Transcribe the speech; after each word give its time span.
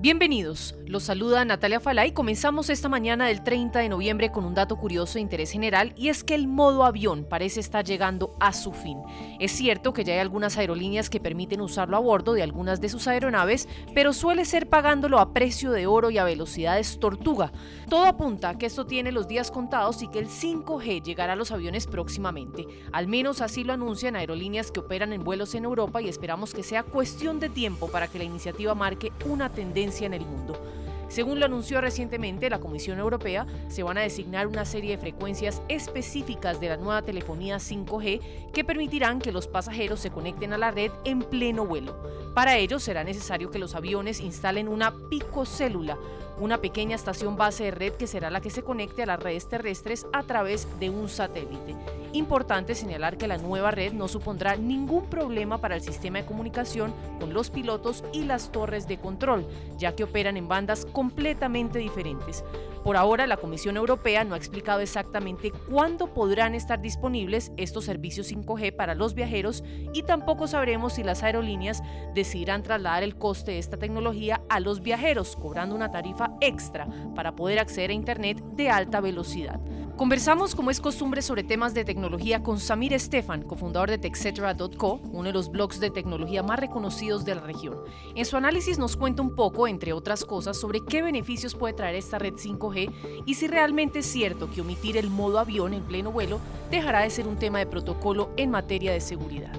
Bienvenidos, 0.00 0.76
los 0.88 1.02
saluda 1.02 1.44
Natalia 1.44 1.80
Falay. 1.80 2.12
Comenzamos 2.12 2.70
esta 2.70 2.88
mañana 2.88 3.26
del 3.26 3.42
30 3.42 3.80
de 3.80 3.90
noviembre 3.90 4.32
con 4.32 4.46
un 4.46 4.54
dato 4.54 4.76
curioso 4.76 5.14
de 5.14 5.20
interés 5.20 5.50
general 5.50 5.92
y 5.96 6.08
es 6.08 6.24
que 6.24 6.34
el 6.34 6.48
modo 6.48 6.84
avión 6.84 7.26
parece 7.28 7.60
estar 7.60 7.84
llegando 7.84 8.34
a 8.40 8.54
su 8.54 8.72
fin. 8.72 8.98
Es 9.38 9.52
cierto 9.52 9.92
que 9.92 10.02
ya 10.02 10.14
hay 10.14 10.20
algunas 10.20 10.56
aerolíneas 10.56 11.10
que 11.10 11.20
permiten 11.20 11.60
usarlo 11.60 11.96
a 11.96 12.00
bordo 12.00 12.32
de 12.32 12.42
algunas 12.42 12.80
de 12.80 12.88
sus 12.88 13.06
aeronaves, 13.06 13.68
pero 13.94 14.14
suele 14.14 14.46
ser 14.46 14.68
pagándolo 14.68 15.18
a 15.18 15.34
precio 15.34 15.72
de 15.72 15.86
oro 15.86 16.10
y 16.10 16.16
a 16.16 16.24
velocidades 16.24 16.98
tortuga. 16.98 17.52
Todo 17.90 18.06
apunta 18.06 18.50
a 18.50 18.58
que 18.58 18.66
esto 18.66 18.86
tiene 18.86 19.12
los 19.12 19.28
días 19.28 19.50
contados 19.50 20.02
y 20.02 20.08
que 20.08 20.18
el 20.18 20.28
5G 20.28 21.02
llegará 21.02 21.34
a 21.34 21.36
los 21.36 21.52
aviones 21.52 21.86
próximamente. 21.86 22.66
Al 22.92 23.08
menos 23.08 23.42
así 23.42 23.62
lo 23.62 23.74
anuncian 23.74 24.16
aerolíneas 24.16 24.70
que 24.70 24.80
operan 24.80 25.12
en 25.12 25.22
vuelos 25.22 25.54
en 25.54 25.64
Europa 25.64 26.00
y 26.00 26.08
esperamos 26.08 26.54
que 26.54 26.62
sea 26.62 26.82
cuestión 26.82 27.40
de 27.40 27.50
tiempo 27.50 27.88
para 27.88 28.08
que 28.08 28.18
la 28.18 28.24
iniciativa 28.24 28.74
marque 28.74 29.12
una 29.26 29.50
tendencia 29.50 30.06
en 30.06 30.14
el 30.14 30.24
mundo. 30.24 30.77
Según 31.08 31.40
lo 31.40 31.46
anunció 31.46 31.80
recientemente 31.80 32.50
la 32.50 32.60
Comisión 32.60 32.98
Europea, 32.98 33.46
se 33.68 33.82
van 33.82 33.96
a 33.96 34.02
designar 34.02 34.46
una 34.46 34.64
serie 34.64 34.92
de 34.92 34.98
frecuencias 34.98 35.62
específicas 35.68 36.60
de 36.60 36.68
la 36.68 36.76
nueva 36.76 37.02
telefonía 37.02 37.56
5G 37.56 38.50
que 38.52 38.64
permitirán 38.64 39.18
que 39.18 39.32
los 39.32 39.48
pasajeros 39.48 40.00
se 40.00 40.10
conecten 40.10 40.52
a 40.52 40.58
la 40.58 40.70
red 40.70 40.90
en 41.04 41.20
pleno 41.20 41.64
vuelo. 41.64 41.96
Para 42.34 42.58
ello 42.58 42.78
será 42.78 43.04
necesario 43.04 43.50
que 43.50 43.58
los 43.58 43.74
aviones 43.74 44.20
instalen 44.20 44.68
una 44.68 44.94
picocélula, 45.08 45.96
una 46.38 46.58
pequeña 46.58 46.94
estación 46.94 47.36
base 47.36 47.64
de 47.64 47.70
red 47.70 47.92
que 47.94 48.06
será 48.06 48.30
la 48.30 48.40
que 48.40 48.50
se 48.50 48.62
conecte 48.62 49.02
a 49.02 49.06
las 49.06 49.20
redes 49.20 49.48
terrestres 49.48 50.06
a 50.12 50.22
través 50.22 50.68
de 50.78 50.90
un 50.90 51.08
satélite. 51.08 51.74
Importante 52.12 52.74
señalar 52.74 53.18
que 53.18 53.28
la 53.28 53.38
nueva 53.38 53.70
red 53.70 53.92
no 53.92 54.08
supondrá 54.08 54.56
ningún 54.56 55.06
problema 55.06 55.58
para 55.58 55.74
el 55.74 55.82
sistema 55.82 56.18
de 56.18 56.26
comunicación 56.26 56.94
con 57.20 57.34
los 57.34 57.50
pilotos 57.50 58.04
y 58.12 58.24
las 58.24 58.50
torres 58.50 58.88
de 58.88 58.98
control, 58.98 59.46
ya 59.76 59.94
que 59.94 60.04
operan 60.04 60.36
en 60.36 60.48
bandas 60.48 60.86
completamente 60.86 61.78
diferentes. 61.78 62.44
Por 62.82 62.96
ahora, 62.96 63.26
la 63.26 63.36
Comisión 63.36 63.76
Europea 63.76 64.24
no 64.24 64.34
ha 64.34 64.38
explicado 64.38 64.80
exactamente 64.80 65.52
cuándo 65.68 66.14
podrán 66.14 66.54
estar 66.54 66.80
disponibles 66.80 67.52
estos 67.56 67.84
servicios 67.84 68.32
5G 68.32 68.74
para 68.74 68.94
los 68.94 69.14
viajeros 69.14 69.62
y 69.92 70.04
tampoco 70.04 70.46
sabremos 70.46 70.94
si 70.94 71.02
las 71.02 71.22
aerolíneas 71.22 71.82
decidirán 72.14 72.62
trasladar 72.62 73.02
el 73.02 73.16
coste 73.16 73.52
de 73.52 73.58
esta 73.58 73.76
tecnología 73.76 74.40
a 74.48 74.60
los 74.60 74.80
viajeros, 74.80 75.36
cobrando 75.36 75.74
una 75.74 75.90
tarifa 75.90 76.30
extra 76.40 76.88
para 77.14 77.36
poder 77.36 77.58
acceder 77.58 77.90
a 77.90 77.94
Internet 77.94 78.42
de 78.54 78.70
alta 78.70 79.00
velocidad. 79.00 79.60
Conversamos, 79.98 80.54
como 80.54 80.70
es 80.70 80.80
costumbre, 80.80 81.22
sobre 81.22 81.42
temas 81.42 81.74
de 81.74 81.84
tecnología 81.84 82.40
con 82.40 82.60
Samir 82.60 82.92
Estefan, 82.92 83.42
cofundador 83.42 83.90
de 83.90 83.98
TechCetera.co, 83.98 85.00
uno 85.10 85.24
de 85.24 85.32
los 85.32 85.50
blogs 85.50 85.80
de 85.80 85.90
tecnología 85.90 86.44
más 86.44 86.60
reconocidos 86.60 87.24
de 87.24 87.34
la 87.34 87.40
región. 87.40 87.78
En 88.14 88.24
su 88.24 88.36
análisis 88.36 88.78
nos 88.78 88.96
cuenta 88.96 89.22
un 89.22 89.34
poco, 89.34 89.66
entre 89.66 89.92
otras 89.92 90.24
cosas, 90.24 90.56
sobre 90.56 90.84
qué 90.88 91.02
beneficios 91.02 91.56
puede 91.56 91.74
traer 91.74 91.96
esta 91.96 92.20
red 92.20 92.34
5G 92.34 93.24
y 93.26 93.34
si 93.34 93.48
realmente 93.48 93.98
es 93.98 94.06
cierto 94.06 94.48
que 94.48 94.60
omitir 94.60 94.96
el 94.96 95.10
modo 95.10 95.40
avión 95.40 95.74
en 95.74 95.82
pleno 95.82 96.12
vuelo 96.12 96.38
dejará 96.70 97.00
de 97.00 97.10
ser 97.10 97.26
un 97.26 97.36
tema 97.36 97.58
de 97.58 97.66
protocolo 97.66 98.30
en 98.36 98.52
materia 98.52 98.92
de 98.92 99.00
seguridad. 99.00 99.52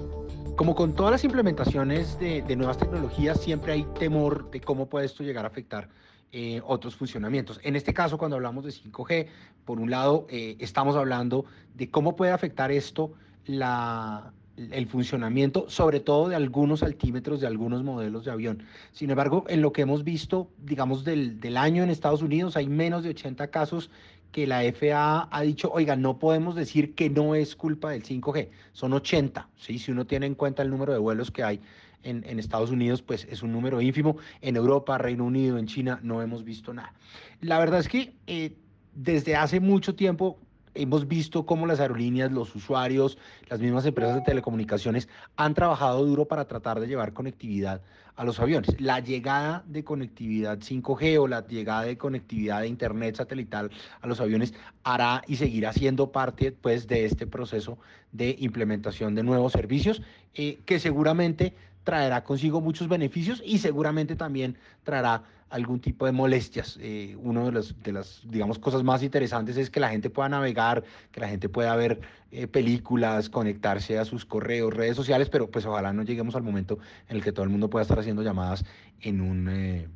Como 0.56 0.74
con 0.74 0.94
todas 0.94 1.12
las 1.12 1.24
implementaciones 1.24 2.18
de, 2.18 2.40
de 2.40 2.56
nuevas 2.56 2.78
tecnologías, 2.78 3.38
siempre 3.42 3.74
hay 3.74 3.84
temor 3.98 4.50
de 4.50 4.62
cómo 4.62 4.86
puede 4.86 5.04
esto 5.04 5.22
llegar 5.22 5.44
a 5.44 5.48
afectar 5.48 5.90
eh, 6.32 6.60
otros 6.64 6.96
funcionamientos. 6.96 7.60
En 7.62 7.76
este 7.76 7.92
caso, 7.92 8.16
cuando 8.16 8.36
hablamos 8.36 8.64
de 8.64 8.70
5G, 8.70 9.26
por 9.64 9.80
un 9.80 9.90
lado, 9.90 10.26
eh, 10.30 10.56
estamos 10.60 10.96
hablando 10.96 11.44
de 11.74 11.90
cómo 11.90 12.16
puede 12.16 12.32
afectar 12.32 12.70
esto 12.70 13.12
el 13.46 14.86
funcionamiento, 14.86 15.68
sobre 15.68 16.00
todo 16.00 16.28
de 16.28 16.36
algunos 16.36 16.82
altímetros 16.82 17.40
de 17.40 17.46
algunos 17.46 17.82
modelos 17.82 18.24
de 18.24 18.30
avión. 18.30 18.62
Sin 18.92 19.10
embargo, 19.10 19.44
en 19.48 19.60
lo 19.60 19.72
que 19.72 19.82
hemos 19.82 20.04
visto, 20.04 20.48
digamos, 20.58 21.04
del, 21.04 21.40
del 21.40 21.56
año 21.56 21.82
en 21.82 21.90
Estados 21.90 22.22
Unidos, 22.22 22.56
hay 22.56 22.68
menos 22.68 23.02
de 23.02 23.10
80 23.10 23.48
casos 23.48 23.90
que 24.32 24.46
la 24.46 24.60
FAA 24.72 25.28
ha 25.30 25.42
dicho, 25.42 25.70
oiga, 25.72 25.96
no 25.96 26.18
podemos 26.18 26.54
decir 26.54 26.94
que 26.94 27.10
no 27.10 27.34
es 27.34 27.56
culpa 27.56 27.90
del 27.90 28.02
5G, 28.02 28.48
son 28.72 28.92
80, 28.92 29.48
¿sí? 29.56 29.78
si 29.78 29.90
uno 29.90 30.06
tiene 30.06 30.26
en 30.26 30.34
cuenta 30.34 30.62
el 30.62 30.70
número 30.70 30.92
de 30.92 30.98
vuelos 30.98 31.30
que 31.30 31.42
hay 31.42 31.60
en, 32.02 32.38
Estados 32.38 32.70
Unidos 32.70 33.02
pues 33.02 33.26
es 33.30 33.42
un 33.42 33.52
número 33.52 33.80
ínfimo, 33.80 34.16
en 34.40 34.56
Europa, 34.56 34.98
Reino 34.98 35.24
Unido, 35.24 35.58
en 35.58 35.66
China 35.66 36.00
no 36.02 36.22
hemos 36.22 36.44
visto 36.44 36.72
nada. 36.72 36.94
La 37.40 37.58
verdad 37.58 37.80
es 37.80 37.88
que 37.88 38.14
eh, 38.26 38.56
desde 38.94 39.36
hace 39.36 39.60
mucho 39.60 39.94
tiempo 39.94 40.38
hemos 40.74 41.08
visto 41.08 41.46
cómo 41.46 41.66
las 41.66 41.80
aerolíneas, 41.80 42.30
los 42.30 42.54
usuarios, 42.54 43.18
las 43.48 43.60
mismas 43.60 43.84
empresas 43.86 44.16
de 44.16 44.22
telecomunicaciones 44.22 45.08
han 45.36 45.54
trabajado 45.54 46.04
duro 46.04 46.26
para 46.26 46.46
tratar 46.46 46.80
de 46.80 46.86
llevar 46.86 47.12
conectividad 47.12 47.80
a 48.16 48.24
los 48.24 48.38
aviones. 48.38 48.78
La 48.80 49.00
llegada 49.00 49.64
de 49.66 49.82
conectividad 49.82 50.58
5G 50.58 51.18
o 51.18 51.26
la 51.26 51.46
llegada 51.46 51.84
de 51.84 51.96
conectividad 51.96 52.60
de 52.60 52.68
Internet 52.68 53.16
satelital 53.16 53.70
a 54.00 54.06
los 54.06 54.20
aviones 54.20 54.52
hará 54.84 55.22
y 55.26 55.36
seguirá 55.36 55.72
siendo 55.72 56.12
parte 56.12 56.52
pues, 56.52 56.86
de 56.86 57.06
este 57.06 57.26
proceso 57.26 57.78
de 58.12 58.36
implementación 58.38 59.14
de 59.14 59.22
nuevos 59.22 59.52
servicios 59.52 60.02
eh, 60.34 60.60
que 60.66 60.78
seguramente 60.78 61.54
traerá 61.84 62.22
consigo 62.24 62.60
muchos 62.60 62.88
beneficios 62.88 63.42
y 63.44 63.58
seguramente 63.58 64.16
también 64.16 64.56
traerá 64.84 65.22
algún 65.50 65.80
tipo 65.80 66.06
de 66.06 66.12
molestias. 66.12 66.78
Eh, 66.80 67.16
una 67.20 67.44
de 67.44 67.52
las, 67.52 67.82
de 67.82 67.92
las, 67.92 68.22
digamos, 68.24 68.58
cosas 68.58 68.82
más 68.82 69.02
interesantes 69.02 69.56
es 69.56 69.68
que 69.68 69.80
la 69.80 69.90
gente 69.90 70.08
pueda 70.08 70.28
navegar, 70.28 70.84
que 71.10 71.20
la 71.20 71.28
gente 71.28 71.48
pueda 71.48 71.74
ver 71.74 72.00
eh, 72.30 72.46
películas, 72.46 73.28
conectarse 73.28 73.98
a 73.98 74.04
sus 74.04 74.24
correos, 74.24 74.72
redes 74.72 74.96
sociales, 74.96 75.28
pero 75.28 75.50
pues 75.50 75.66
ojalá 75.66 75.92
no 75.92 76.04
lleguemos 76.04 76.36
al 76.36 76.42
momento 76.42 76.78
en 77.08 77.16
el 77.16 77.24
que 77.24 77.32
todo 77.32 77.44
el 77.44 77.50
mundo 77.50 77.68
pueda 77.68 77.82
estar 77.82 77.98
haciendo 77.98 78.22
llamadas 78.22 78.64
en 79.00 79.20
un... 79.20 79.48
Eh, 79.48 79.88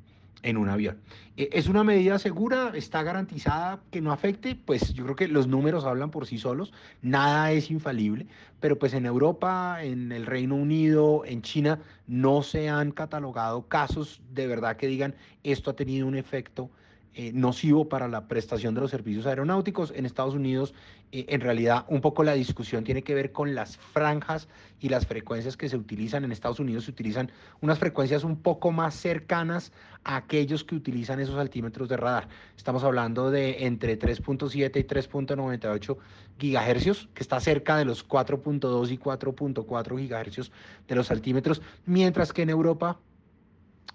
en 0.44 0.56
un 0.58 0.68
avión. 0.68 0.98
Eh, 1.36 1.48
¿Es 1.52 1.68
una 1.68 1.82
medida 1.82 2.18
segura? 2.18 2.70
¿Está 2.74 3.02
garantizada 3.02 3.80
que 3.90 4.00
no 4.00 4.12
afecte? 4.12 4.54
Pues 4.54 4.94
yo 4.94 5.02
creo 5.04 5.16
que 5.16 5.26
los 5.26 5.48
números 5.48 5.84
hablan 5.84 6.10
por 6.10 6.26
sí 6.26 6.38
solos, 6.38 6.72
nada 7.02 7.50
es 7.50 7.70
infalible, 7.70 8.26
pero 8.60 8.78
pues 8.78 8.94
en 8.94 9.06
Europa, 9.06 9.78
en 9.82 10.12
el 10.12 10.26
Reino 10.26 10.54
Unido, 10.54 11.24
en 11.24 11.42
China, 11.42 11.80
no 12.06 12.42
se 12.42 12.68
han 12.68 12.92
catalogado 12.92 13.66
casos 13.66 14.20
de 14.32 14.46
verdad 14.46 14.76
que 14.76 14.86
digan 14.86 15.14
esto 15.42 15.70
ha 15.70 15.76
tenido 15.76 16.06
un 16.06 16.14
efecto 16.14 16.70
eh, 17.16 17.30
nocivo 17.32 17.88
para 17.88 18.08
la 18.08 18.26
prestación 18.26 18.74
de 18.74 18.80
los 18.80 18.90
servicios 18.90 19.26
aeronáuticos. 19.26 19.92
En 19.94 20.04
Estados 20.04 20.34
Unidos, 20.34 20.74
eh, 21.12 21.26
en 21.28 21.40
realidad, 21.40 21.84
un 21.86 22.00
poco 22.00 22.24
la 22.24 22.34
discusión 22.34 22.82
tiene 22.82 23.02
que 23.02 23.14
ver 23.14 23.30
con 23.30 23.54
las 23.54 23.76
franjas 23.76 24.48
y 24.80 24.88
las 24.88 25.06
frecuencias 25.06 25.56
que 25.56 25.68
se 25.68 25.76
utilizan. 25.76 26.24
En 26.24 26.32
Estados 26.32 26.58
Unidos 26.58 26.86
se 26.86 26.90
utilizan 26.90 27.30
unas 27.60 27.78
frecuencias 27.78 28.24
un 28.24 28.36
poco 28.36 28.72
más 28.72 28.96
cercanas 28.96 29.70
a 30.02 30.16
aquellos 30.16 30.64
que 30.64 30.74
utilizan 30.74 31.20
esos 31.20 31.36
altímetros 31.36 31.88
de 31.88 31.96
radar. 31.96 32.26
Estamos 32.56 32.82
hablando 32.82 33.30
de 33.30 33.64
entre 33.64 33.96
3.7 33.96 34.80
y 34.80 34.84
3.98 34.84 35.96
gigahercios, 36.38 37.08
que 37.14 37.22
está 37.22 37.38
cerca 37.38 37.76
de 37.76 37.84
los 37.84 38.06
4.2 38.08 38.90
y 38.90 38.98
4.4 38.98 39.98
gigahercios 40.00 40.50
de 40.88 40.94
los 40.96 41.12
altímetros, 41.12 41.62
mientras 41.86 42.32
que 42.32 42.42
en 42.42 42.50
Europa 42.50 42.98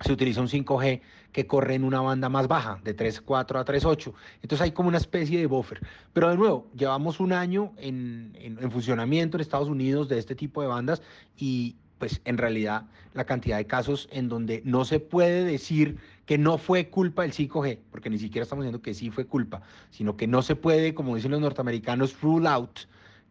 se 0.02 0.14
utiliza 0.14 0.42
un 0.42 0.48
5G 0.48 1.02
que 1.32 1.46
corre 1.46 1.76
en 1.76 1.84
una 1.84 2.02
banda 2.02 2.30
más 2.30 2.48
baja, 2.48 2.80
de 2.84 2.96
3.4 2.96 3.60
a 3.60 3.66
3.8. 3.66 4.14
Entonces 4.42 4.62
hay 4.62 4.72
como 4.72 4.90
una 4.90 4.98
especie 4.98 5.40
de 5.40 5.46
buffer. 5.46 5.82
Pero 6.14 6.30
de 6.30 6.38
nuevo, 6.38 6.68
llevamos 6.76 7.20
un 7.20 7.34
año 7.34 7.74
en, 7.78 8.36
en, 8.40 8.72
funcionamiento 8.72 9.38
en 9.38 9.42
Estados 9.42 9.68
Unidos 9.68 10.10
de 10.10 10.18
este 10.18 10.36
tipo 10.36 10.62
de 10.62 10.68
bandas 10.68 11.02
y 11.38 11.76
pues 12.00 12.22
en 12.24 12.38
realidad 12.38 12.86
la 13.14 13.26
cantidad 13.26 13.58
de 13.58 13.68
casos 13.68 14.08
en 14.12 14.30
donde 14.30 14.62
no 14.64 14.86
se 14.86 15.00
puede 15.00 15.44
decir 15.44 15.98
que 16.26 16.38
no 16.38 16.58
fue 16.58 16.90
culpa 16.90 17.24
del 17.24 17.34
5G, 17.34 17.80
porque 17.92 18.10
ni 18.10 18.18
siquiera 18.18 18.44
estamos 18.44 18.64
diciendo 18.64 18.82
que 18.82 18.94
sí 18.94 19.10
fue 19.10 19.26
culpa, 19.26 19.62
sino 19.90 20.16
que 20.16 20.28
no 20.28 20.42
se 20.42 20.56
puede, 20.56 20.94
como 20.94 21.16
dicen 21.16 21.32
los 21.32 21.42
norteamericanos, 21.42 22.22
rule 22.22 22.48
out, 22.48 22.80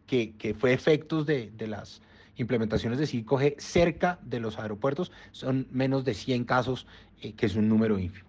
que, 0.05 0.35
que 0.37 0.53
fue 0.53 0.73
efectos 0.73 1.25
de, 1.25 1.51
de 1.57 1.67
las 1.67 2.01
implementaciones 2.39 2.97
de 2.97 3.05
5G 3.05 3.55
cerca 3.59 4.19
de 4.23 4.39
los 4.39 4.57
aeropuertos. 4.57 5.11
Son 5.31 5.67
menos 5.71 6.05
de 6.05 6.13
100 6.13 6.45
casos, 6.45 6.87
eh, 7.21 7.33
que 7.33 7.45
es 7.45 7.55
un 7.55 7.69
número 7.69 7.99
ínfimo. 7.99 8.27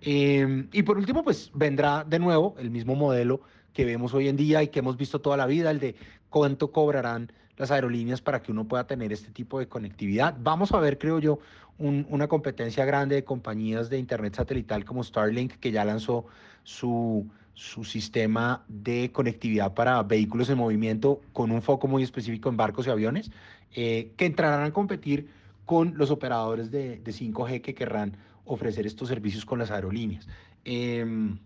Em, 0.00 0.68
y 0.72 0.82
por 0.82 0.98
último, 0.98 1.22
pues 1.22 1.50
vendrá 1.54 2.04
de 2.04 2.18
nuevo 2.18 2.56
el 2.58 2.70
mismo 2.70 2.96
modelo 2.96 3.40
que 3.72 3.84
vemos 3.84 4.12
hoy 4.14 4.28
en 4.28 4.36
día 4.36 4.62
y 4.62 4.68
que 4.68 4.80
hemos 4.80 4.96
visto 4.96 5.20
toda 5.20 5.36
la 5.36 5.46
vida, 5.46 5.70
el 5.70 5.78
de 5.78 5.94
cuánto 6.28 6.72
cobrarán 6.72 7.32
las 7.56 7.70
aerolíneas 7.70 8.20
para 8.20 8.42
que 8.42 8.50
uno 8.50 8.66
pueda 8.66 8.86
tener 8.86 9.12
este 9.12 9.30
tipo 9.30 9.58
de 9.58 9.68
conectividad. 9.68 10.36
Vamos 10.40 10.72
a 10.72 10.80
ver, 10.80 10.98
creo 10.98 11.20
yo, 11.20 11.38
una 11.78 12.28
competencia 12.28 12.84
grande 12.84 13.16
de 13.16 13.24
compañías 13.24 13.90
de 13.90 13.98
Internet 13.98 14.34
satelital 14.34 14.84
como 14.84 15.02
Starlink, 15.02 15.54
que 15.54 15.70
ya 15.70 15.84
lanzó 15.84 16.26
su, 16.64 17.26
su 17.54 17.84
sistema 17.84 18.64
de 18.68 19.10
conectividad 19.12 19.74
para 19.74 20.02
vehículos 20.02 20.48
en 20.50 20.58
movimiento 20.58 21.20
con 21.32 21.50
un 21.50 21.62
foco 21.62 21.88
muy 21.88 22.02
específico 22.02 22.48
en 22.48 22.56
barcos 22.56 22.86
y 22.86 22.90
aviones, 22.90 23.30
eh, 23.74 24.12
que 24.16 24.26
entrarán 24.26 24.64
a 24.64 24.72
competir 24.72 25.28
con 25.64 25.96
los 25.96 26.10
operadores 26.10 26.70
de, 26.70 26.98
de, 26.98 27.12
5G 27.12 27.60
que 27.60 27.74
querrán 27.74 28.16
ofrecer 28.44 28.86
estos 28.86 29.08
servicios 29.08 29.44
con 29.44 29.58
las 29.58 29.70
aerolíneas. 29.70 30.28
Em, 30.64 31.38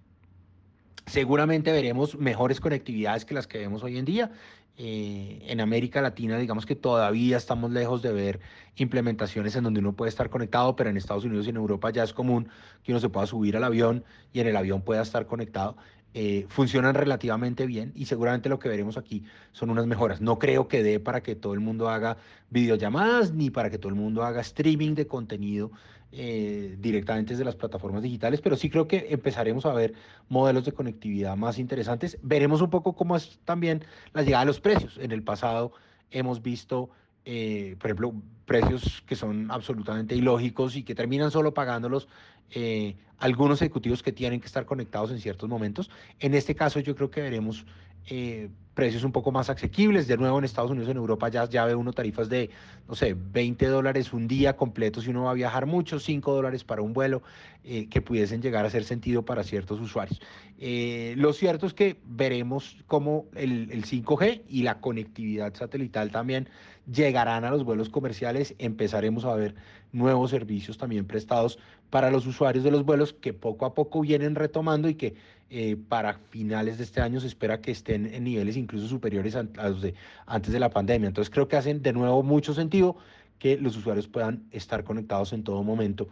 seguramente 1.06 1.70
veremos 1.72 2.18
mejores 2.18 2.60
conectividades 2.60 3.24
que 3.24 3.34
las 3.34 3.46
que 3.46 3.58
vemos 3.58 3.82
hoy 3.82 3.98
en 3.98 4.04
día 4.04 4.32
eh, 4.78 5.38
en 5.46 5.62
América 5.62 6.02
Latina, 6.02 6.36
digamos 6.36 6.66
que 6.66 6.76
todavía 6.76 7.38
estamos 7.38 7.70
lejos 7.70 8.02
de 8.02 8.12
ver 8.12 8.40
implementaciones 8.76 9.56
en 9.56 9.64
donde 9.64 9.80
uno 9.80 9.94
puede 9.94 10.10
estar 10.10 10.28
conectado, 10.28 10.76
pero 10.76 10.90
en 10.90 10.98
Estados 10.98 11.24
Unidos 11.24 11.46
y 11.46 11.50
en 11.50 11.56
Europa 11.56 11.88
ya 11.88 12.02
es 12.02 12.12
común 12.12 12.48
que 12.82 12.92
uno 12.92 13.00
se 13.00 13.08
pueda 13.08 13.26
subir 13.26 13.56
al 13.56 13.64
avión 13.64 14.04
y 14.34 14.40
en 14.40 14.48
el 14.48 14.56
avión 14.56 14.82
pueda 14.82 15.00
estar 15.00 15.26
conectado. 15.26 15.78
Eh, 16.18 16.46
funcionan 16.48 16.94
relativamente 16.94 17.66
bien 17.66 17.92
y 17.94 18.06
seguramente 18.06 18.48
lo 18.48 18.58
que 18.58 18.70
veremos 18.70 18.96
aquí 18.96 19.22
son 19.52 19.68
unas 19.68 19.86
mejoras. 19.86 20.22
No 20.22 20.38
creo 20.38 20.66
que 20.66 20.82
dé 20.82 20.98
para 20.98 21.22
que 21.22 21.34
todo 21.34 21.52
el 21.52 21.60
mundo 21.60 21.90
haga 21.90 22.16
videollamadas 22.48 23.34
ni 23.34 23.50
para 23.50 23.68
que 23.68 23.76
todo 23.76 23.90
el 23.90 23.96
mundo 23.96 24.24
haga 24.24 24.40
streaming 24.40 24.94
de 24.94 25.06
contenido 25.06 25.72
eh, 26.12 26.74
directamente 26.80 27.34
desde 27.34 27.44
las 27.44 27.54
plataformas 27.54 28.02
digitales, 28.02 28.40
pero 28.40 28.56
sí 28.56 28.70
creo 28.70 28.88
que 28.88 29.08
empezaremos 29.10 29.66
a 29.66 29.74
ver 29.74 29.92
modelos 30.30 30.64
de 30.64 30.72
conectividad 30.72 31.36
más 31.36 31.58
interesantes. 31.58 32.18
Veremos 32.22 32.62
un 32.62 32.70
poco 32.70 32.94
cómo 32.94 33.14
es 33.14 33.38
también 33.44 33.84
la 34.14 34.22
llegada 34.22 34.44
de 34.44 34.46
los 34.46 34.60
precios. 34.60 34.96
En 34.96 35.12
el 35.12 35.22
pasado 35.22 35.72
hemos 36.10 36.40
visto 36.40 36.88
eh, 37.26 37.74
por 37.80 37.90
ejemplo, 37.90 38.14
precios 38.44 39.02
que 39.04 39.16
son 39.16 39.50
absolutamente 39.50 40.14
ilógicos 40.14 40.76
y 40.76 40.84
que 40.84 40.94
terminan 40.94 41.32
solo 41.32 41.52
pagándolos 41.52 42.06
eh, 42.52 42.94
algunos 43.18 43.60
ejecutivos 43.60 44.04
que 44.04 44.12
tienen 44.12 44.40
que 44.40 44.46
estar 44.46 44.64
conectados 44.64 45.10
en 45.10 45.20
ciertos 45.20 45.48
momentos. 45.48 45.90
En 46.20 46.34
este 46.34 46.54
caso 46.54 46.78
yo 46.78 46.94
creo 46.94 47.10
que 47.10 47.20
veremos 47.20 47.66
eh, 48.06 48.48
precios 48.76 49.04
un 49.04 49.12
poco 49.12 49.32
más 49.32 49.48
asequibles. 49.48 50.06
De 50.06 50.16
nuevo 50.16 50.38
en 50.38 50.44
Estados 50.44 50.70
Unidos, 50.70 50.90
en 50.90 50.98
Europa 50.98 51.28
ya, 51.28 51.48
ya 51.48 51.64
ve 51.64 51.74
uno 51.74 51.92
tarifas 51.92 52.28
de, 52.28 52.50
no 52.86 52.94
sé, 52.94 53.16
20 53.18 53.66
dólares 53.66 54.12
un 54.12 54.28
día 54.28 54.56
completo 54.56 55.00
si 55.00 55.10
uno 55.10 55.24
va 55.24 55.30
a 55.30 55.34
viajar 55.34 55.64
mucho, 55.64 55.98
5 55.98 56.34
dólares 56.34 56.62
para 56.62 56.82
un 56.82 56.92
vuelo, 56.92 57.22
eh, 57.64 57.88
que 57.88 58.02
pudiesen 58.02 58.42
llegar 58.42 58.64
a 58.64 58.68
hacer 58.68 58.84
sentido 58.84 59.24
para 59.24 59.44
ciertos 59.44 59.80
usuarios. 59.80 60.20
Eh, 60.58 61.14
lo 61.16 61.32
cierto 61.32 61.66
es 61.66 61.72
que 61.72 61.96
veremos 62.04 62.76
cómo 62.86 63.26
el, 63.34 63.70
el 63.72 63.84
5G 63.86 64.42
y 64.46 64.62
la 64.62 64.78
conectividad 64.80 65.54
satelital 65.54 66.10
también 66.10 66.48
llegarán 66.90 67.44
a 67.44 67.50
los 67.50 67.64
vuelos 67.64 67.88
comerciales. 67.88 68.54
Empezaremos 68.58 69.24
a 69.24 69.34
ver 69.34 69.54
nuevos 69.92 70.30
servicios 70.30 70.76
también 70.76 71.06
prestados 71.06 71.58
para 71.90 72.10
los 72.10 72.26
usuarios 72.26 72.64
de 72.64 72.70
los 72.70 72.84
vuelos 72.84 73.12
que 73.12 73.32
poco 73.32 73.66
a 73.66 73.74
poco 73.74 74.00
vienen 74.00 74.34
retomando 74.34 74.88
y 74.88 74.94
que 74.94 75.14
eh, 75.48 75.76
para 75.88 76.14
finales 76.30 76.78
de 76.78 76.84
este 76.84 77.00
año 77.00 77.20
se 77.20 77.28
espera 77.28 77.60
que 77.60 77.70
estén 77.70 78.12
en 78.12 78.24
niveles 78.24 78.56
incluso 78.56 78.88
superiores 78.88 79.36
a, 79.36 79.44
los 79.44 79.80
de 79.80 79.94
antes 80.26 80.52
de 80.52 80.58
la 80.58 80.70
pandemia. 80.70 81.06
Entonces 81.06 81.32
creo 81.32 81.46
que 81.46 81.56
hacen 81.56 81.82
de 81.82 81.92
nuevo 81.92 82.22
mucho 82.22 82.52
sentido 82.52 82.96
que 83.38 83.56
los 83.56 83.76
usuarios 83.76 84.08
puedan 84.08 84.44
estar 84.50 84.82
conectados 84.82 85.32
en 85.32 85.44
todo 85.44 85.62
momento, 85.62 86.08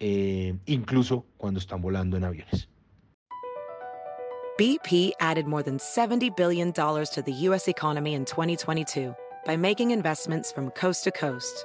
eh, 0.00 0.56
incluso 0.66 1.26
cuando 1.36 1.60
están 1.60 1.82
volando 1.82 2.16
en 2.16 2.24
aviones. 2.24 2.68
BP 4.58 5.12
added 5.20 5.46
more 5.46 5.62
than 5.62 5.78
$70 5.78 6.34
billion 6.36 6.72
to 6.72 7.22
the 7.24 7.32
U.S. 7.48 7.68
economy 7.68 8.14
in 8.14 8.24
2022 8.24 9.14
by 9.44 9.56
making 9.56 9.92
investments 9.92 10.50
from 10.50 10.70
coast 10.70 11.04
to 11.04 11.12
coast. 11.12 11.64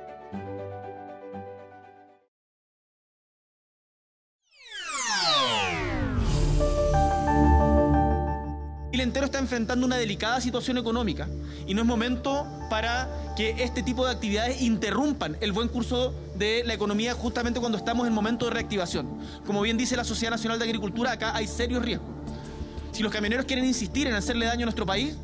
Chile 8.91 9.03
entero 9.03 9.25
está 9.25 9.39
enfrentando 9.39 9.85
una 9.85 9.95
delicada 9.95 10.41
situación 10.41 10.77
económica 10.77 11.29
y 11.65 11.73
no 11.73 11.81
es 11.81 11.87
momento 11.87 12.45
para 12.69 13.33
que 13.37 13.63
este 13.63 13.83
tipo 13.83 14.05
de 14.05 14.11
actividades 14.11 14.61
interrumpan 14.61 15.37
el 15.39 15.53
buen 15.53 15.69
curso 15.69 16.13
de 16.35 16.63
la 16.65 16.73
economía 16.73 17.13
justamente 17.13 17.61
cuando 17.61 17.77
estamos 17.77 18.05
en 18.05 18.13
momento 18.13 18.45
de 18.45 18.51
reactivación. 18.51 19.07
Como 19.45 19.61
bien 19.61 19.77
dice 19.77 19.95
la 19.95 20.03
Sociedad 20.03 20.31
Nacional 20.31 20.59
de 20.59 20.65
Agricultura, 20.65 21.13
acá 21.13 21.33
hay 21.33 21.47
serios 21.47 21.81
riesgos. 21.81 22.09
Si 22.91 23.01
los 23.01 23.13
camioneros 23.13 23.45
quieren 23.45 23.63
insistir 23.63 24.07
en 24.07 24.13
hacerle 24.13 24.45
daño 24.45 24.63
a 24.63 24.65
nuestro 24.65 24.85
país, 24.85 25.15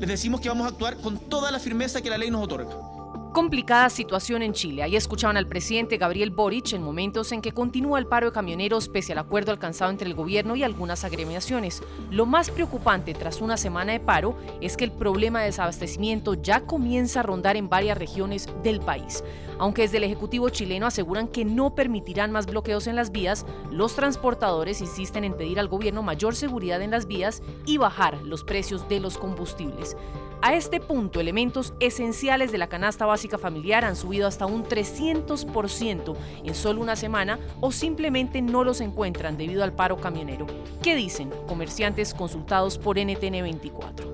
les 0.00 0.08
decimos 0.08 0.40
que 0.40 0.48
vamos 0.48 0.64
a 0.64 0.70
actuar 0.70 0.96
con 0.96 1.18
toda 1.28 1.50
la 1.50 1.58
firmeza 1.58 2.00
que 2.00 2.08
la 2.08 2.16
ley 2.16 2.30
nos 2.30 2.42
otorga. 2.42 2.91
Complicada 3.32 3.88
situación 3.88 4.42
en 4.42 4.52
Chile. 4.52 4.82
Ahí 4.82 4.94
escuchaban 4.94 5.38
al 5.38 5.46
presidente 5.46 5.96
Gabriel 5.96 6.30
Boric 6.30 6.74
en 6.74 6.82
momentos 6.82 7.32
en 7.32 7.40
que 7.40 7.52
continúa 7.52 7.98
el 7.98 8.06
paro 8.06 8.26
de 8.26 8.32
camioneros 8.32 8.90
pese 8.90 9.12
al 9.12 9.18
acuerdo 9.18 9.52
alcanzado 9.52 9.90
entre 9.90 10.06
el 10.06 10.14
gobierno 10.14 10.54
y 10.54 10.62
algunas 10.62 11.02
agremiaciones. 11.02 11.82
Lo 12.10 12.26
más 12.26 12.50
preocupante 12.50 13.14
tras 13.14 13.40
una 13.40 13.56
semana 13.56 13.92
de 13.92 14.00
paro 14.00 14.36
es 14.60 14.76
que 14.76 14.84
el 14.84 14.92
problema 14.92 15.40
de 15.40 15.46
desabastecimiento 15.46 16.34
ya 16.34 16.66
comienza 16.66 17.20
a 17.20 17.22
rondar 17.22 17.56
en 17.56 17.70
varias 17.70 17.96
regiones 17.96 18.50
del 18.62 18.80
país. 18.80 19.24
Aunque 19.58 19.82
desde 19.82 19.96
el 19.96 20.04
Ejecutivo 20.04 20.50
chileno 20.50 20.86
aseguran 20.86 21.26
que 21.26 21.46
no 21.46 21.74
permitirán 21.74 22.32
más 22.32 22.44
bloqueos 22.44 22.86
en 22.86 22.96
las 22.96 23.12
vías, 23.12 23.46
los 23.70 23.96
transportadores 23.96 24.82
insisten 24.82 25.24
en 25.24 25.38
pedir 25.38 25.58
al 25.58 25.68
gobierno 25.68 26.02
mayor 26.02 26.34
seguridad 26.34 26.82
en 26.82 26.90
las 26.90 27.06
vías 27.06 27.42
y 27.64 27.78
bajar 27.78 28.20
los 28.24 28.44
precios 28.44 28.86
de 28.90 29.00
los 29.00 29.16
combustibles. 29.16 29.96
A 30.44 30.56
este 30.56 30.80
punto, 30.80 31.20
elementos 31.20 31.72
esenciales 31.78 32.50
de 32.50 32.58
la 32.58 32.68
canasta 32.68 33.06
básica 33.06 33.38
familiar 33.38 33.84
han 33.84 33.94
subido 33.94 34.26
hasta 34.26 34.44
un 34.44 34.64
300% 34.64 36.16
en 36.42 36.54
solo 36.56 36.80
una 36.80 36.96
semana 36.96 37.38
o 37.60 37.70
simplemente 37.70 38.42
no 38.42 38.64
los 38.64 38.80
encuentran 38.80 39.36
debido 39.36 39.62
al 39.62 39.72
paro 39.72 39.98
camionero. 39.98 40.48
¿Qué 40.82 40.96
dicen 40.96 41.30
comerciantes 41.46 42.12
consultados 42.12 42.76
por 42.76 42.98
NTN 42.98 43.40
24? 43.40 44.12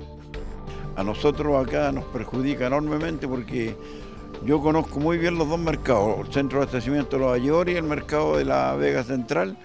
A 0.96 1.02
nosotros 1.02 1.66
acá 1.66 1.90
nos 1.92 2.04
perjudica 2.04 2.66
enormemente 2.66 3.26
porque 3.26 3.74
yo 4.44 4.60
conozco 4.60 5.00
muy 5.00 5.16
bien 5.16 5.38
los 5.38 5.48
dos 5.48 5.58
mercados, 5.58 6.26
el 6.26 6.30
centro 6.34 6.58
de 6.58 6.64
abastecimiento 6.64 7.16
de 7.16 7.22
Nueva 7.22 7.38
York 7.38 7.70
y 7.70 7.76
el 7.76 7.84
mercado 7.84 8.36
de 8.36 8.44
la 8.44 8.74
Vega 8.74 9.02
Central. 9.02 9.56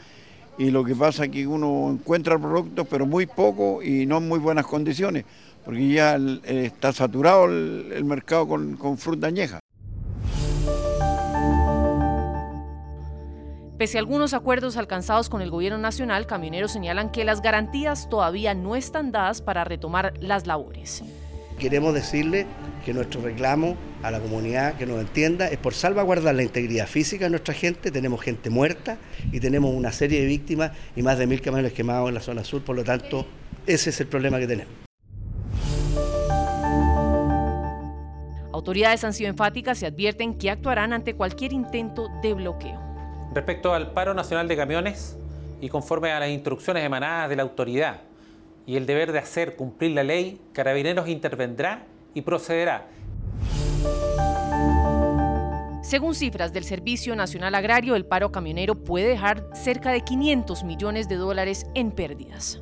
Y 0.58 0.72
lo 0.72 0.86
que 0.86 0.96
pasa 0.96 1.26
es 1.26 1.32
que 1.32 1.46
uno 1.46 1.90
encuentra 1.92 2.40
productos, 2.40 2.88
pero 2.90 3.06
muy 3.06 3.26
poco 3.26 3.84
y 3.84 4.06
no 4.06 4.20
en 4.20 4.30
muy 4.30 4.40
buenas 4.40 4.66
condiciones 4.66 5.26
porque 5.66 5.88
ya 5.88 6.16
eh, 6.16 6.66
está 6.66 6.92
saturado 6.94 7.46
el, 7.46 8.04
mercado 8.06 8.48
con, 8.48 8.76
con 8.78 8.98
fruta 8.98 9.28
añeja. 9.28 9.60
Pese 13.78 13.98
a 13.98 14.00
algunos 14.00 14.34
acuerdos 14.34 14.78
alcanzados 14.78 15.30
con 15.30 15.42
el 15.42 15.50
gobierno 15.50 15.78
nacional, 15.78 16.26
camioneros 16.26 16.72
señalan 16.72 17.12
que 17.12 17.26
las 17.26 17.42
garantías 17.42 18.08
todavía 18.08 18.54
no 18.54 18.76
están 18.76 19.12
dadas 19.12 19.42
para 19.42 19.64
retomar 19.64 20.14
las 20.22 20.48
labores. 20.48 21.04
Queremos 21.60 21.94
decirle 21.94 22.46
que 22.86 22.94
nuestro 22.94 23.22
reclamo 23.22 23.76
a 24.02 24.12
la 24.12 24.20
comunidad 24.20 24.76
que 24.76 24.86
nos 24.86 25.00
entienda 25.00 25.48
es 25.48 25.58
por 25.58 25.74
salvaguardar 25.74 26.36
la 26.36 26.44
integridad 26.44 26.88
física 26.88 27.26
de 27.26 27.32
nuestra 27.32 27.54
gente. 27.54 27.92
Tenemos 27.92 28.22
gente 28.22 28.50
muerta 28.50 28.98
y 29.32 29.40
tenemos 29.40 29.74
una 29.74 29.92
serie 29.92 30.22
de 30.22 30.28
víctimas 30.28 30.72
y 30.96 31.02
más 31.02 31.18
de 31.18 31.28
mil 31.28 31.42
camiones 31.42 31.74
quemados 31.74 32.10
en 32.10 32.16
la 32.16 32.22
zona 32.22 32.44
sur. 32.44 32.62
Por 32.64 32.76
lo 32.76 32.84
tanto, 32.84 33.26
ese 33.66 33.90
es 33.90 34.00
el 34.02 34.08
problema 34.08 34.40
que 34.40 34.48
tenemos. 34.48 34.83
Autoridades 38.54 39.04
han 39.04 39.14
sido 39.14 39.32
enfáticas 39.32 39.82
y 39.82 39.88
advierten 39.88 40.38
que 40.38 40.52
actuarán 40.52 40.94
ante 40.94 41.16
cualquier 41.16 41.54
intento 41.54 42.10
de 42.22 42.36
bloqueo. 42.36 42.80
Respecto 43.34 43.74
al 43.74 43.94
paro 43.94 44.14
nacional 44.14 44.48
de 44.48 44.56
camiones 44.56 45.18
y 45.60 45.70
conforme 45.70 46.12
a 46.12 46.20
las 46.20 46.30
instrucciones 46.30 46.84
emanadas 46.84 47.30
de 47.30 47.36
la 47.36 47.42
autoridad 47.42 48.02
y 48.68 48.76
el 48.76 48.86
deber 48.86 49.12
de 49.12 49.18
hacer 49.18 49.56
cumplir 49.56 49.92
la 49.92 50.04
ley, 50.04 50.40
Carabineros 50.54 51.08
intervendrá 51.10 51.88
y 52.14 52.22
procederá. 52.22 52.88
Según 55.82 56.14
cifras 56.14 56.54
del 56.54 56.64
Servicio 56.64 57.16
Nacional 57.16 57.56
Agrario, 57.56 57.96
el 57.96 58.06
paro 58.06 58.32
camionero 58.32 58.76
puede 58.76 59.08
dejar 59.08 59.50
cerca 59.54 59.92
de 59.92 60.02
500 60.02 60.64
millones 60.64 61.10
de 61.10 61.16
dólares 61.16 61.66
en 61.74 61.92
pérdidas. 61.92 62.62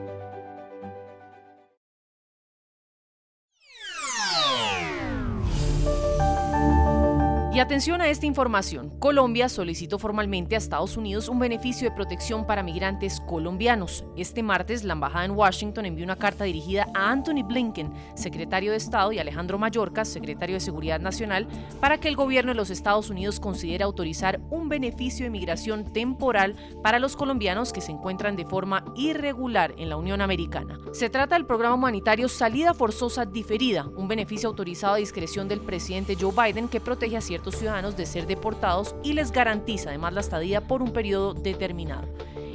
Atención 7.61 8.01
a 8.01 8.09
esta 8.09 8.25
información. 8.25 8.89
Colombia 8.99 9.47
solicitó 9.47 9.99
formalmente 9.99 10.55
a 10.55 10.57
Estados 10.57 10.97
Unidos 10.97 11.29
un 11.29 11.39
beneficio 11.39 11.89
de 11.89 11.95
protección 11.95 12.45
para 12.45 12.63
migrantes 12.63 13.21
colombianos. 13.21 14.03
Este 14.17 14.43
martes, 14.43 14.83
la 14.83 14.93
embajada 14.93 15.25
en 15.25 15.31
Washington 15.31 15.85
envió 15.85 16.03
una 16.03 16.15
carta 16.15 16.43
dirigida 16.43 16.87
a 16.93 17.11
Anthony 17.11 17.43
Blinken, 17.43 17.93
secretario 18.15 18.71
de 18.71 18.77
Estado, 18.77 19.11
y 19.11 19.19
Alejandro 19.19 19.59
Mayorkas, 19.59 20.07
secretario 20.07 20.55
de 20.55 20.59
Seguridad 20.59 20.99
Nacional, 20.99 21.47
para 21.79 21.97
que 21.97 22.07
el 22.07 22.15
gobierno 22.15 22.51
de 22.51 22.55
los 22.55 22.69
Estados 22.69 23.09
Unidos 23.09 23.39
considere 23.39 23.83
autorizar 23.83 24.41
un 24.49 24.67
beneficio 24.67 25.25
de 25.25 25.29
migración 25.29 25.93
temporal 25.93 26.55
para 26.81 26.99
los 26.99 27.15
colombianos 27.15 27.73
que 27.73 27.81
se 27.81 27.91
encuentran 27.91 28.35
de 28.35 28.45
forma 28.45 28.83
irregular 28.95 29.73
en 29.77 29.89
la 29.89 29.97
Unión 29.97 30.21
Americana. 30.21 30.79
Se 30.93 31.09
trata 31.09 31.35
del 31.35 31.45
programa 31.45 31.75
humanitario 31.75 32.27
Salida 32.27 32.73
Forzosa 32.73 33.25
Diferida, 33.25 33.85
un 33.95 34.07
beneficio 34.07 34.49
autorizado 34.49 34.95
a 34.95 34.97
discreción 34.97 35.47
del 35.47 35.61
presidente 35.61 36.17
Joe 36.19 36.33
Biden 36.33 36.67
que 36.67 36.79
protege 36.79 37.17
a 37.17 37.21
ciertos 37.21 37.50
ciudadanos 37.55 37.97
de 37.97 38.05
ser 38.05 38.27
deportados 38.27 38.95
y 39.03 39.13
les 39.13 39.31
garantiza 39.31 39.89
además 39.89 40.13
la 40.13 40.21
estadía 40.21 40.61
por 40.61 40.81
un 40.81 40.91
periodo 40.91 41.33
determinado. 41.33 42.07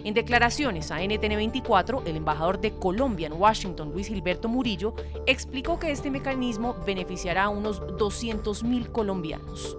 En 0.04 0.14
declaraciones 0.14 0.92
a 0.92 1.00
NTN24, 1.00 2.02
el 2.06 2.16
embajador 2.16 2.60
de 2.60 2.72
Colombia 2.72 3.26
en 3.26 3.32
Washington, 3.32 3.92
Luis 3.92 4.06
Gilberto 4.06 4.48
Murillo, 4.48 4.94
explicó 5.26 5.80
que 5.80 5.90
este 5.90 6.12
mecanismo 6.12 6.76
beneficiará 6.86 7.44
a 7.44 7.48
unos 7.48 7.82
200.000 7.82 8.92
colombianos. 8.92 9.76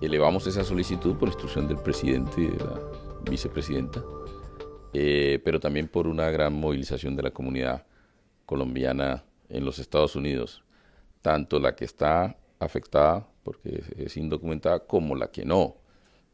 Elevamos 0.00 0.46
esa 0.46 0.64
solicitud 0.64 1.16
por 1.16 1.28
instrucción 1.28 1.68
del 1.68 1.76
presidente 1.78 2.40
y 2.40 2.46
de 2.46 2.56
la 2.56 2.80
vicepresidenta, 3.28 4.02
eh, 4.94 5.38
pero 5.44 5.60
también 5.60 5.88
por 5.88 6.06
una 6.06 6.30
gran 6.30 6.54
movilización 6.54 7.14
de 7.14 7.24
la 7.24 7.30
comunidad 7.30 7.84
colombiana 8.46 9.24
en 9.50 9.64
los 9.64 9.78
Estados 9.78 10.16
Unidos, 10.16 10.62
tanto 11.20 11.58
la 11.58 11.76
que 11.76 11.84
está 11.84 12.38
afectada 12.58 13.28
porque 13.48 13.82
es 13.96 14.14
indocumentada, 14.18 14.80
como 14.80 15.14
la 15.14 15.30
que 15.30 15.42
no, 15.42 15.76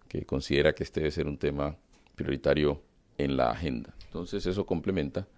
que 0.08 0.26
considera 0.26 0.74
que 0.74 0.82
este 0.82 0.98
debe 0.98 1.12
ser 1.12 1.28
un 1.28 1.38
tema 1.38 1.76
prioritario 2.16 2.82
en 3.16 3.36
la 3.36 3.52
agenda. 3.52 3.94
Entonces 4.06 4.44
eso 4.46 4.66
complementa 4.66 5.28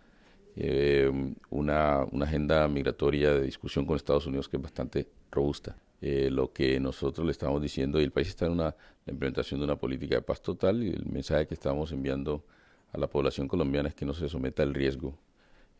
eh, 0.56 1.12
una, 1.50 2.04
agenda 2.23 2.66
migratoria 2.66 3.35
de 3.35 3.42
discusión 3.42 3.85
con 3.85 3.95
Estados 3.95 4.26
Unidos 4.26 4.49
que 4.49 4.56
es 4.56 4.62
bastante 4.62 5.06
robusta. 5.30 5.76
Eh, 6.00 6.30
lo 6.30 6.50
que 6.50 6.80
nosotros 6.80 7.26
le 7.26 7.33
estamos 7.33 7.61
diciendo, 7.61 8.00
y 8.00 8.04
el 8.04 8.11
país 8.11 8.28
está 8.28 8.47
en 8.47 8.52
una, 8.52 8.75
la 9.04 9.12
implementación 9.12 9.61
de 9.61 9.64
una 9.64 9.76
política 9.76 10.14
de 10.14 10.23
paz 10.23 10.40
total, 10.40 10.83
y 10.83 10.88
el 10.88 11.04
mensaje 11.04 11.47
que 11.47 11.52
estamos 11.52 11.92
enviando 11.92 12.42
a 12.90 12.97
la 12.97 13.06
población 13.06 13.49
colombiana 13.49 13.90
es 13.90 13.95
que 13.95 14.06
no 14.06 14.14
se 14.14 14.30
someta 14.30 14.62
al 14.62 14.73
riesgo, 14.73 15.18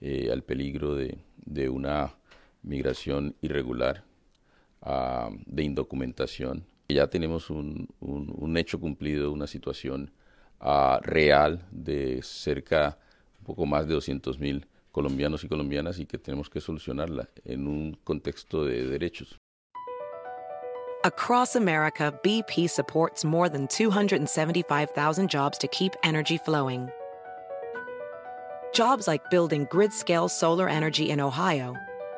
eh, 0.03 0.29
al 0.31 0.43
peligro 0.43 0.95
de, 0.95 1.17
de 1.47 1.71
una 1.71 2.15
migración 2.63 3.35
irregular 3.41 4.05
de 5.47 5.63
indocumentación. 5.63 6.65
Ya 6.89 7.09
tenemos 7.09 7.51
un, 7.51 7.89
un, 8.01 8.57
hecho 8.57 8.79
cumplido, 8.79 9.33
una 9.33 9.47
situación 9.47 10.13
uh, 10.61 11.01
real 11.03 11.67
de 11.73 12.21
cerca, 12.23 12.97
un 13.41 13.45
poco 13.45 13.67
más 13.67 13.89
de 13.89 13.95
200 13.95 14.39
mil 14.39 14.67
colombianos 14.93 15.43
y 15.43 15.49
colombianas 15.49 15.99
y 15.99 16.07
que 16.07 16.19
tenemos 16.19 16.49
que 16.49 16.61
solucionarla 16.61 17.29
en 17.45 17.67
un 17.67 17.99
contexto 18.05 18.65
de 18.65 18.87
derechos. 18.87 19.37
Across 21.05 21.57
America, 21.57 22.13
BP 22.23 22.69
supports 22.69 23.25
more 23.25 23.49
than 23.49 23.67
275,000 23.69 25.29
jobs 25.29 25.59
to 25.59 25.69
keep 25.69 25.93
energy 26.03 26.39
flowing. 26.39 26.89
Jobs 28.73 29.07
like 29.07 29.23
building 29.31 29.67
grid-scale 29.71 30.29
solar 30.29 30.69
energy 30.69 31.11
in 31.11 31.21
Ohio 31.21 31.75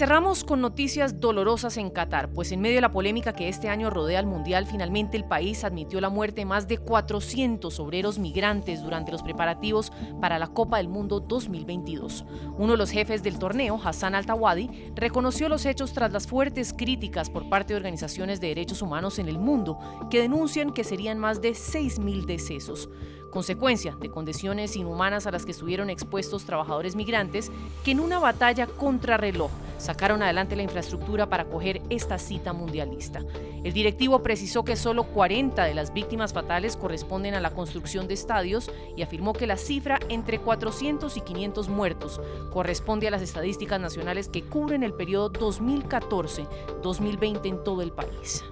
Cerramos 0.00 0.44
con 0.44 0.62
noticias 0.62 1.20
dolorosas 1.20 1.76
en 1.76 1.90
Qatar, 1.90 2.30
pues 2.30 2.52
en 2.52 2.62
medio 2.62 2.76
de 2.76 2.80
la 2.80 2.90
polémica 2.90 3.34
que 3.34 3.50
este 3.50 3.68
año 3.68 3.90
rodea 3.90 4.18
al 4.18 4.24
Mundial, 4.24 4.64
finalmente 4.64 5.18
el 5.18 5.26
país 5.26 5.62
admitió 5.62 6.00
la 6.00 6.08
muerte 6.08 6.40
de 6.40 6.44
más 6.46 6.66
de 6.66 6.78
400 6.78 7.78
obreros 7.78 8.18
migrantes 8.18 8.82
durante 8.82 9.12
los 9.12 9.22
preparativos 9.22 9.92
para 10.18 10.38
la 10.38 10.46
Copa 10.46 10.78
del 10.78 10.88
Mundo 10.88 11.20
2022. 11.20 12.24
Uno 12.56 12.72
de 12.72 12.78
los 12.78 12.90
jefes 12.90 13.22
del 13.22 13.38
torneo, 13.38 13.78
Hassan 13.84 14.14
Al-Tawadi, 14.14 14.70
reconoció 14.94 15.50
los 15.50 15.66
hechos 15.66 15.92
tras 15.92 16.10
las 16.10 16.26
fuertes 16.26 16.72
críticas 16.72 17.28
por 17.28 17.50
parte 17.50 17.74
de 17.74 17.76
organizaciones 17.76 18.40
de 18.40 18.48
derechos 18.48 18.80
humanos 18.80 19.18
en 19.18 19.28
el 19.28 19.38
mundo, 19.38 19.78
que 20.08 20.22
denuncian 20.22 20.72
que 20.72 20.82
serían 20.82 21.18
más 21.18 21.42
de 21.42 21.50
6.000 21.50 22.24
decesos 22.24 22.88
consecuencia 23.30 23.96
de 24.00 24.10
condiciones 24.10 24.74
inhumanas 24.74 25.28
a 25.28 25.30
las 25.30 25.44
que 25.44 25.52
estuvieron 25.52 25.88
expuestos 25.88 26.46
trabajadores 26.46 26.96
migrantes 26.96 27.52
que 27.84 27.92
en 27.92 28.00
una 28.00 28.18
batalla 28.18 28.66
contrarreloj 28.66 29.52
sacaron 29.80 30.22
adelante 30.22 30.56
la 30.56 30.62
infraestructura 30.62 31.28
para 31.28 31.44
acoger 31.44 31.82
esta 31.90 32.18
cita 32.18 32.52
mundialista. 32.52 33.20
El 33.64 33.72
directivo 33.72 34.22
precisó 34.22 34.64
que 34.64 34.76
solo 34.76 35.04
40 35.04 35.64
de 35.64 35.74
las 35.74 35.92
víctimas 35.92 36.32
fatales 36.32 36.76
corresponden 36.76 37.34
a 37.34 37.40
la 37.40 37.50
construcción 37.50 38.06
de 38.06 38.14
estadios 38.14 38.70
y 38.96 39.02
afirmó 39.02 39.32
que 39.32 39.46
la 39.46 39.56
cifra 39.56 39.98
entre 40.08 40.38
400 40.38 41.16
y 41.16 41.20
500 41.22 41.68
muertos 41.68 42.20
corresponde 42.52 43.08
a 43.08 43.10
las 43.10 43.22
estadísticas 43.22 43.80
nacionales 43.80 44.28
que 44.28 44.42
cubren 44.42 44.82
el 44.82 44.92
periodo 44.92 45.32
2014-2020 45.32 47.46
en 47.46 47.64
todo 47.64 47.82
el 47.82 47.92
país. 47.92 48.44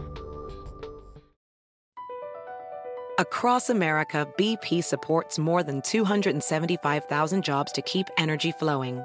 Across 3.18 3.70
America, 3.70 4.28
BP 4.38 4.84
supports 4.84 5.40
more 5.40 5.64
than 5.64 5.80
275,000 5.80 7.42
jobs 7.42 7.72
to 7.72 7.82
keep 7.82 8.06
energy 8.16 8.52
flowing. 8.52 9.04